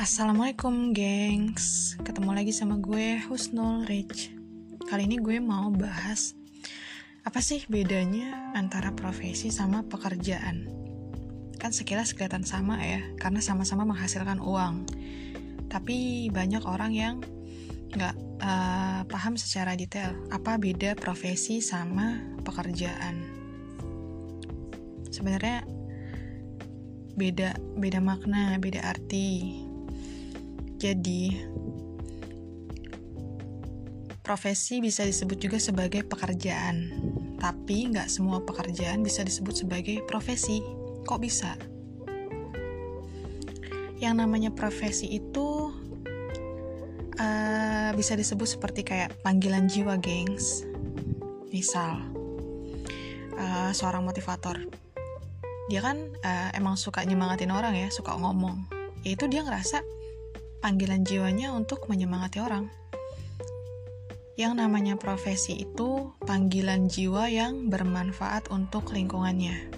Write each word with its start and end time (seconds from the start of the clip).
Assalamualaikum 0.00 0.96
gengs. 0.96 1.92
Ketemu 2.00 2.32
lagi 2.32 2.56
sama 2.56 2.80
gue 2.80 3.20
Husnul 3.28 3.84
Rich. 3.84 4.32
Kali 4.88 5.04
ini 5.04 5.20
gue 5.20 5.36
mau 5.44 5.68
bahas 5.68 6.32
Apa 7.20 7.44
sih 7.44 7.68
bedanya 7.68 8.56
antara 8.56 8.96
profesi 8.96 9.52
sama 9.52 9.84
pekerjaan? 9.84 10.72
Kan 11.60 11.76
sekilas 11.76 12.16
kelihatan 12.16 12.48
sama 12.48 12.80
ya 12.80 13.12
Karena 13.20 13.44
sama-sama 13.44 13.84
menghasilkan 13.84 14.40
uang. 14.40 14.88
Tapi 15.68 16.32
banyak 16.32 16.64
orang 16.64 16.96
yang 16.96 17.20
Gak 17.92 18.16
uh, 18.16 18.40
eh, 18.40 19.00
paham 19.04 19.36
secara 19.36 19.76
detail 19.76 20.16
Apa 20.32 20.56
beda 20.56 20.96
profesi 20.96 21.60
sama 21.60 22.24
pekerjaan. 22.40 23.20
Sebenarnya 25.12 25.68
beda 27.20 27.52
beda 27.76 28.00
makna, 28.00 28.56
beda 28.56 28.80
arti 28.80 29.68
jadi, 30.80 31.36
profesi 34.24 34.80
bisa 34.80 35.04
disebut 35.04 35.36
juga 35.36 35.60
sebagai 35.60 36.08
pekerjaan, 36.08 36.88
tapi 37.36 37.92
nggak 37.92 38.08
semua 38.08 38.40
pekerjaan 38.40 39.04
bisa 39.04 39.20
disebut 39.20 39.52
sebagai 39.52 40.00
profesi. 40.08 40.64
Kok 41.04 41.20
bisa? 41.20 41.52
Yang 44.00 44.14
namanya 44.24 44.48
profesi 44.56 45.12
itu 45.12 45.68
uh, 47.20 47.90
bisa 47.92 48.16
disebut 48.16 48.48
seperti 48.48 48.80
kayak 48.80 49.12
panggilan 49.20 49.68
jiwa, 49.68 50.00
gengs. 50.00 50.64
Misal, 51.52 52.08
uh, 53.36 53.70
seorang 53.76 54.08
motivator, 54.08 54.56
dia 55.68 55.84
kan 55.84 56.00
uh, 56.24 56.48
emang 56.56 56.80
suka 56.80 57.04
nyemangatin 57.04 57.52
orang 57.52 57.76
ya, 57.76 57.92
suka 57.92 58.16
ngomong. 58.16 58.64
Yaitu 59.04 59.28
dia 59.28 59.44
ngerasa 59.44 59.99
panggilan 60.60 61.08
jiwanya 61.08 61.56
untuk 61.56 61.88
menyemangati 61.88 62.36
orang. 62.44 62.68
Yang 64.36 64.52
namanya 64.60 64.94
profesi 65.00 65.56
itu 65.56 66.12
panggilan 66.24 66.88
jiwa 66.88 67.32
yang 67.32 67.72
bermanfaat 67.72 68.52
untuk 68.52 68.92
lingkungannya. 68.92 69.72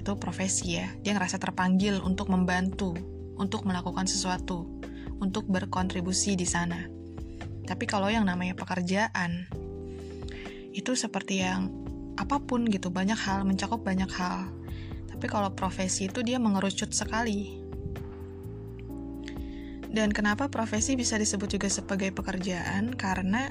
Itu 0.00 0.16
profesi 0.16 0.80
ya, 0.80 0.88
dia 1.04 1.12
ngerasa 1.12 1.36
terpanggil 1.36 2.00
untuk 2.00 2.32
membantu, 2.32 2.96
untuk 3.36 3.68
melakukan 3.68 4.08
sesuatu, 4.08 4.64
untuk 5.20 5.44
berkontribusi 5.44 6.40
di 6.40 6.48
sana. 6.48 6.88
Tapi 7.68 7.84
kalau 7.84 8.08
yang 8.08 8.24
namanya 8.24 8.56
pekerjaan, 8.56 9.44
itu 10.72 10.96
seperti 10.96 11.44
yang 11.44 11.68
apa 12.16 12.40
pun 12.40 12.64
gitu, 12.64 12.88
banyak 12.88 13.16
hal, 13.16 13.44
mencakup 13.44 13.84
banyak 13.84 14.08
hal. 14.08 14.48
Tapi 15.12 15.26
kalau 15.28 15.52
profesi 15.52 16.08
itu 16.08 16.24
dia 16.24 16.40
mengerucut 16.40 16.96
sekali, 16.96 17.67
dan 19.88 20.12
kenapa 20.12 20.52
profesi 20.52 20.94
bisa 20.94 21.16
disebut 21.16 21.48
juga 21.56 21.68
sebagai 21.72 22.12
pekerjaan? 22.12 22.92
Karena 22.92 23.48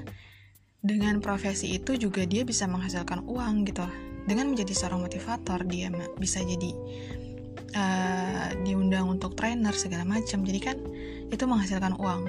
dengan 0.85 1.17
profesi 1.17 1.73
itu 1.73 1.97
juga 1.97 2.23
dia 2.29 2.45
bisa 2.45 2.69
menghasilkan 2.69 3.25
uang 3.25 3.65
gitu. 3.65 3.83
Dengan 4.27 4.53
menjadi 4.53 4.75
seorang 4.75 5.01
motivator, 5.07 5.65
dia 5.65 5.89
bisa 6.19 6.43
jadi 6.43 6.71
uh, 7.73 8.47
diundang 8.61 9.09
untuk 9.09 9.33
trainer 9.33 9.73
segala 9.73 10.05
macam. 10.05 10.45
Jadi 10.45 10.59
kan 10.61 10.77
itu 11.33 11.43
menghasilkan 11.47 11.97
uang. 11.97 12.21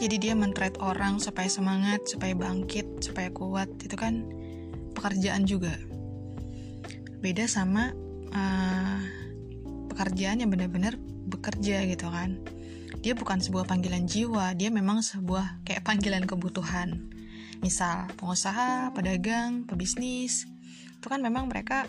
Jadi 0.00 0.16
dia 0.18 0.34
mentrade 0.34 0.80
orang 0.80 1.22
supaya 1.22 1.46
semangat, 1.46 2.02
supaya 2.08 2.32
bangkit, 2.34 3.04
supaya 3.04 3.28
kuat. 3.30 3.68
Itu 3.84 3.94
kan 3.94 4.24
pekerjaan 4.96 5.44
juga. 5.44 5.74
Beda 7.20 7.48
sama 7.48 7.92
uh, 8.32 9.23
pekerjaan 9.94 10.42
yang 10.42 10.50
benar-benar 10.50 10.98
bekerja 11.30 11.86
gitu 11.86 12.10
kan. 12.10 12.42
Dia 12.98 13.14
bukan 13.14 13.38
sebuah 13.38 13.70
panggilan 13.70 14.10
jiwa 14.10 14.58
dia 14.58 14.74
memang 14.74 15.06
sebuah 15.06 15.62
kayak 15.62 15.86
panggilan 15.86 16.26
kebutuhan. 16.26 17.14
Misal 17.62 18.10
pengusaha 18.18 18.90
pedagang 18.90 19.62
pebisnis 19.70 20.50
itu 20.98 21.06
kan 21.06 21.22
memang 21.22 21.46
mereka 21.46 21.86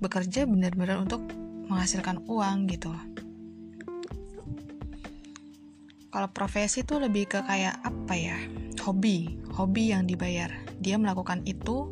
bekerja 0.00 0.48
benar-benar 0.48 1.04
untuk 1.04 1.20
menghasilkan 1.68 2.24
uang 2.24 2.72
gitu. 2.72 2.90
Kalau 6.12 6.28
profesi 6.32 6.84
itu 6.84 6.96
lebih 6.96 7.28
ke 7.28 7.44
kayak 7.44 7.76
apa 7.84 8.14
ya? 8.16 8.38
Hobi 8.82 9.42
hobi 9.52 9.92
yang 9.92 10.08
dibayar. 10.08 10.50
Dia 10.80 10.96
melakukan 10.98 11.44
itu 11.44 11.86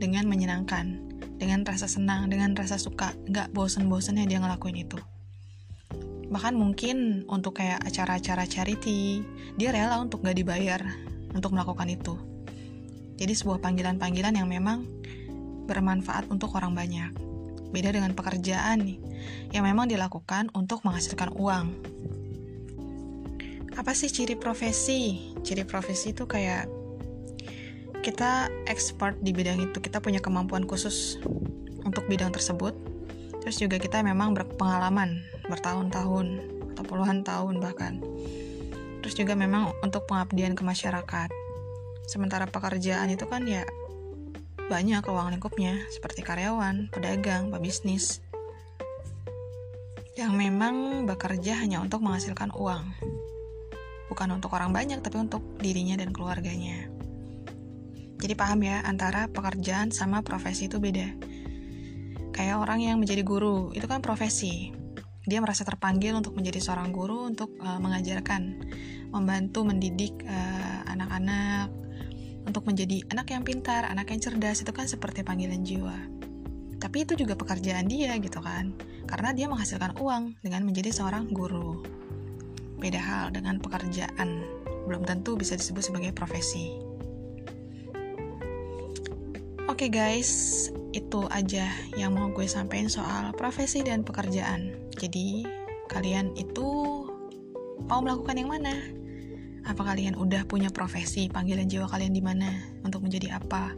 dengan 0.00 0.26
menyenangkan 0.26 1.11
dengan 1.42 1.66
rasa 1.66 1.90
senang, 1.90 2.30
dengan 2.30 2.54
rasa 2.54 2.78
suka, 2.78 3.10
nggak 3.26 3.50
bosen-bosennya 3.50 4.30
dia 4.30 4.38
ngelakuin 4.38 4.86
itu. 4.86 4.94
Bahkan 6.30 6.54
mungkin 6.54 7.26
untuk 7.26 7.58
kayak 7.58 7.82
acara-acara 7.82 8.46
charity, 8.46 9.26
dia 9.58 9.74
rela 9.74 9.98
untuk 9.98 10.22
nggak 10.22 10.38
dibayar 10.38 10.78
untuk 11.34 11.50
melakukan 11.50 11.90
itu. 11.90 12.14
Jadi 13.18 13.34
sebuah 13.34 13.58
panggilan-panggilan 13.58 14.38
yang 14.38 14.46
memang 14.46 14.86
bermanfaat 15.66 16.30
untuk 16.30 16.54
orang 16.54 16.78
banyak. 16.78 17.10
Beda 17.74 17.90
dengan 17.90 18.14
pekerjaan 18.14 18.86
nih, 18.86 19.02
yang 19.50 19.66
memang 19.66 19.90
dilakukan 19.90 20.46
untuk 20.54 20.86
menghasilkan 20.86 21.34
uang. 21.34 21.66
Apa 23.74 23.98
sih 23.98 24.14
ciri 24.14 24.38
profesi? 24.38 25.34
Ciri 25.42 25.66
profesi 25.66 26.14
itu 26.14 26.22
kayak 26.22 26.70
kita 28.02 28.50
expert 28.66 29.14
di 29.22 29.30
bidang 29.30 29.62
itu. 29.62 29.78
Kita 29.78 30.02
punya 30.02 30.18
kemampuan 30.18 30.66
khusus 30.66 31.22
untuk 31.86 32.04
bidang 32.10 32.34
tersebut. 32.34 32.74
Terus 33.40 33.56
juga 33.62 33.78
kita 33.78 34.02
memang 34.02 34.34
berpengalaman 34.34 35.22
bertahun-tahun 35.46 36.26
atau 36.74 36.82
puluhan 36.82 37.22
tahun 37.22 37.62
bahkan. 37.62 38.02
Terus 39.02 39.14
juga 39.14 39.38
memang 39.38 39.70
untuk 39.86 40.06
pengabdian 40.10 40.58
ke 40.58 40.66
masyarakat. 40.66 41.30
Sementara 42.10 42.50
pekerjaan 42.50 43.06
itu 43.10 43.24
kan 43.30 43.46
ya 43.46 43.62
banyak 44.66 45.02
ruang 45.06 45.30
lingkupnya 45.30 45.78
seperti 45.90 46.22
karyawan, 46.26 46.90
pedagang, 46.90 47.50
pebisnis 47.50 48.22
yang 50.12 50.36
memang 50.36 51.08
bekerja 51.08 51.56
hanya 51.56 51.80
untuk 51.80 52.04
menghasilkan 52.04 52.52
uang. 52.52 52.84
Bukan 54.12 54.28
untuk 54.28 54.52
orang 54.52 54.76
banyak 54.76 55.00
tapi 55.00 55.16
untuk 55.16 55.40
dirinya 55.56 55.96
dan 55.96 56.12
keluarganya. 56.12 56.91
Jadi 58.22 58.38
paham 58.38 58.62
ya 58.62 58.86
antara 58.86 59.26
pekerjaan 59.26 59.90
sama 59.90 60.22
profesi 60.22 60.70
itu 60.70 60.78
beda. 60.78 61.10
Kayak 62.30 62.62
orang 62.62 62.78
yang 62.78 63.02
menjadi 63.02 63.26
guru, 63.26 63.74
itu 63.74 63.82
kan 63.90 63.98
profesi. 63.98 64.70
Dia 65.26 65.42
merasa 65.42 65.66
terpanggil 65.66 66.14
untuk 66.14 66.38
menjadi 66.38 66.62
seorang 66.62 66.94
guru 66.94 67.26
untuk 67.26 67.50
uh, 67.58 67.82
mengajarkan, 67.82 68.62
membantu 69.10 69.66
mendidik 69.66 70.24
eh, 70.24 70.80
anak-anak 70.88 71.68
uh, 71.68 72.48
untuk 72.48 72.64
menjadi 72.64 73.04
anak 73.12 73.28
yang 73.28 73.42
pintar, 73.44 73.84
anak 73.90 74.08
yang 74.08 74.24
cerdas 74.24 74.64
itu 74.64 74.72
kan 74.72 74.86
seperti 74.86 75.20
panggilan 75.26 75.66
jiwa. 75.66 75.94
Tapi 76.78 77.06
itu 77.06 77.14
juga 77.14 77.34
pekerjaan 77.34 77.90
dia 77.90 78.16
gitu 78.22 78.38
kan. 78.38 78.74
Karena 79.06 79.34
dia 79.34 79.50
menghasilkan 79.50 79.98
uang 79.98 80.42
dengan 80.42 80.62
menjadi 80.62 80.94
seorang 80.94 81.30
guru. 81.30 81.82
Beda 82.78 82.98
hal 82.98 83.34
dengan 83.34 83.58
pekerjaan, 83.62 84.42
belum 84.86 85.06
tentu 85.06 85.38
bisa 85.38 85.54
disebut 85.54 85.90
sebagai 85.90 86.10
profesi. 86.14 86.91
Oke 89.72 89.88
okay 89.88 90.20
guys, 90.20 90.68
itu 90.92 91.24
aja 91.32 91.64
yang 91.96 92.12
mau 92.12 92.28
gue 92.28 92.44
sampaikan 92.44 92.92
soal 92.92 93.32
profesi 93.32 93.80
dan 93.80 94.04
pekerjaan. 94.04 94.68
Jadi, 94.92 95.48
kalian 95.88 96.36
itu 96.36 96.68
mau 97.88 98.04
melakukan 98.04 98.36
yang 98.36 98.52
mana? 98.52 98.76
Apa 99.64 99.80
kalian 99.80 100.20
udah 100.20 100.44
punya 100.44 100.68
profesi, 100.68 101.32
panggilan 101.32 101.72
jiwa 101.72 101.88
kalian 101.88 102.12
di 102.12 102.20
mana 102.20 102.52
untuk 102.84 103.00
menjadi 103.00 103.40
apa? 103.40 103.72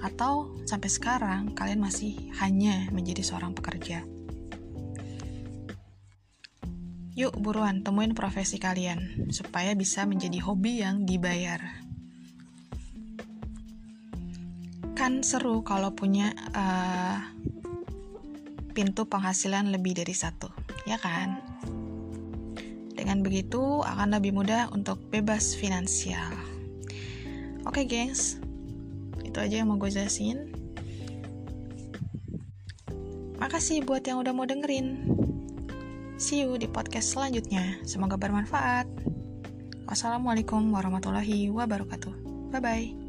Atau 0.00 0.64
sampai 0.64 0.88
sekarang 0.88 1.52
kalian 1.52 1.84
masih 1.84 2.16
hanya 2.40 2.88
menjadi 2.88 3.20
seorang 3.20 3.52
pekerja? 3.52 4.00
Yuk 7.20 7.36
buruan 7.36 7.84
temuin 7.84 8.16
profesi 8.16 8.56
kalian 8.56 9.28
supaya 9.28 9.76
bisa 9.76 10.08
menjadi 10.08 10.40
hobi 10.40 10.80
yang 10.80 11.04
dibayar. 11.04 11.84
Kan 15.04 15.20
seru 15.20 15.60
kalau 15.60 15.92
punya 15.92 16.32
uh, 16.56 17.20
pintu 18.72 19.04
penghasilan 19.04 19.68
lebih 19.68 19.92
dari 20.00 20.16
satu, 20.16 20.48
ya 20.88 20.96
kan? 20.96 21.44
Dengan 22.96 23.20
begitu 23.20 23.84
akan 23.84 24.16
lebih 24.16 24.32
mudah 24.32 24.72
untuk 24.72 24.96
bebas 25.12 25.60
finansial. 25.60 26.32
Oke, 27.68 27.84
okay, 27.84 27.84
gengs, 27.84 28.40
itu 29.20 29.36
aja 29.44 29.60
yang 29.60 29.68
mau 29.68 29.76
gue 29.76 29.92
jelasin. 29.92 30.48
Makasih 33.36 33.84
buat 33.84 34.08
yang 34.08 34.24
udah 34.24 34.32
mau 34.32 34.48
dengerin. 34.48 35.04
See 36.16 36.48
you 36.48 36.56
di 36.56 36.64
podcast 36.64 37.12
selanjutnya. 37.12 37.76
Semoga 37.84 38.16
bermanfaat. 38.16 38.88
Wassalamualaikum 39.84 40.64
warahmatullahi 40.72 41.52
wabarakatuh. 41.52 42.48
Bye 42.56 42.64
bye. 42.64 43.03